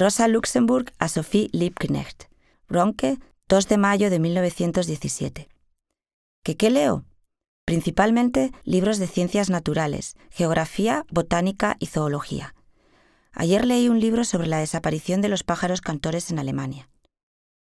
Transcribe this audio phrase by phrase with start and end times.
[0.00, 2.30] Rosa Luxemburg a Sophie Liebknecht.
[2.70, 3.18] Ronke,
[3.50, 5.50] 2 de mayo de 1917.
[6.42, 7.04] ¿Qué, qué leo?
[7.66, 12.54] Principalmente libros de ciencias naturales, geografía, botánica y zoología.
[13.32, 16.88] Ayer leí un libro sobre la desaparición de los pájaros cantores en Alemania.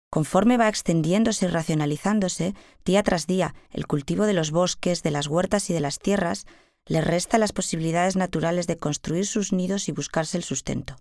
[0.09, 5.27] Conforme va extendiéndose y racionalizándose, día tras día, el cultivo de los bosques, de las
[5.27, 6.45] huertas y de las tierras
[6.85, 10.95] les resta las posibilidades naturales de construir sus nidos y buscarse el sustento.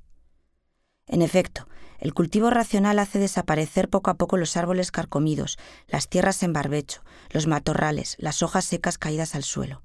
[1.08, 1.66] En efecto,
[1.98, 7.02] el cultivo racional hace desaparecer poco a poco los árboles carcomidos, las tierras en barbecho,
[7.30, 9.82] los matorrales, las hojas secas caídas al suelo.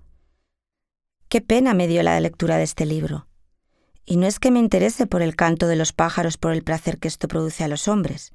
[1.27, 3.27] Qué pena me dio la lectura de este libro.
[4.05, 6.99] Y no es que me interese por el canto de los pájaros por el placer
[6.99, 8.31] que esto produce a los hombres,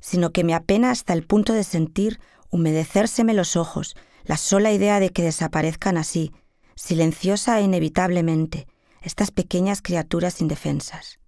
[0.00, 2.18] sino que me apena hasta el punto de sentir
[2.50, 6.32] humedecérseme los ojos la sola idea de que desaparezcan así,
[6.74, 8.66] silenciosa e inevitablemente,
[9.02, 11.20] estas pequeñas criaturas indefensas.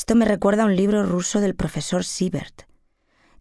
[0.00, 2.62] Esto me recuerda a un libro ruso del profesor Siebert,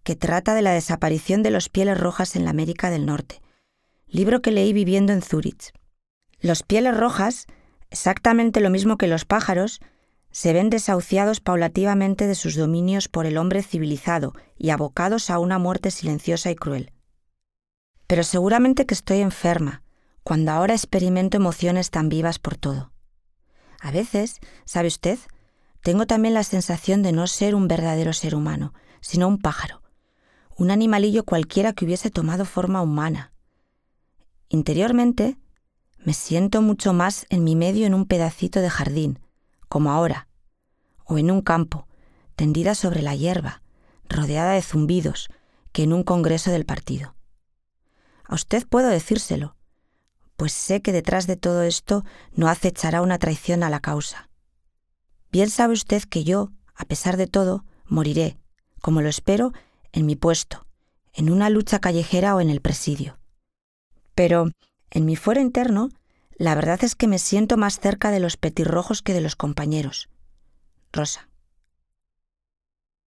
[0.03, 3.41] que trata de la desaparición de los pieles rojas en la América del Norte,
[4.07, 5.71] libro que leí viviendo en Zúrich.
[6.41, 7.47] Los pieles rojas,
[7.91, 9.79] exactamente lo mismo que los pájaros,
[10.31, 15.59] se ven desahuciados paulativamente de sus dominios por el hombre civilizado y abocados a una
[15.59, 16.91] muerte silenciosa y cruel.
[18.05, 19.81] Pero seguramente que estoy enferma,
[20.23, 22.91] cuando ahora experimento emociones tan vivas por todo.
[23.79, 25.19] A veces, ¿sabe usted?
[25.81, 29.81] Tengo también la sensación de no ser un verdadero ser humano, sino un pájaro,
[30.57, 33.33] un animalillo cualquiera que hubiese tomado forma humana.
[34.49, 35.37] Interiormente,
[36.03, 39.19] me siento mucho más en mi medio en un pedacito de jardín,
[39.67, 40.27] como ahora,
[41.05, 41.87] o en un campo,
[42.35, 43.61] tendida sobre la hierba,
[44.07, 45.29] rodeada de zumbidos,
[45.71, 47.15] que en un congreso del partido.
[48.25, 49.55] A usted puedo decírselo,
[50.35, 54.28] pues sé que detrás de todo esto no acechará una traición a la causa.
[55.31, 58.37] Bien sabe usted que yo, a pesar de todo, moriré,
[58.81, 59.53] como lo espero,
[59.91, 60.65] en mi puesto,
[61.13, 63.19] en una lucha callejera o en el presidio.
[64.15, 64.51] Pero,
[64.89, 65.89] en mi fuero interno,
[66.35, 70.09] la verdad es que me siento más cerca de los petirrojos que de los compañeros.
[70.91, 71.28] Rosa.